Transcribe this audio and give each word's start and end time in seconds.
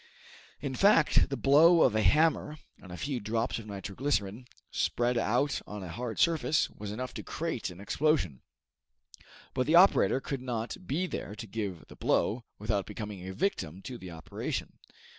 In 0.61 0.73
fact, 0.73 1.29
the 1.29 1.37
blow 1.37 1.83
of 1.83 1.93
a 1.95 2.01
hammer 2.01 2.57
on 2.81 2.89
a 2.89 2.97
few 2.97 3.19
drops 3.19 3.59
of 3.59 3.67
nitro 3.67 3.93
glycerine, 3.93 4.47
spread 4.71 5.15
out 5.15 5.61
on 5.67 5.83
a 5.83 5.89
hard 5.91 6.17
surface, 6.17 6.71
was 6.71 6.91
enough 6.91 7.13
to 7.13 7.21
create 7.21 7.69
an 7.69 7.79
explosion. 7.79 8.41
But 9.53 9.67
the 9.67 9.75
operator 9.75 10.19
could 10.19 10.41
not 10.41 10.75
be 10.87 11.05
there 11.05 11.35
to 11.35 11.45
give 11.45 11.85
the 11.87 11.95
blow, 11.95 12.43
without 12.57 12.87
becoming 12.87 13.27
a 13.27 13.33
victim 13.35 13.83
to 13.83 13.99
the 13.99 14.09
operation. 14.09 14.79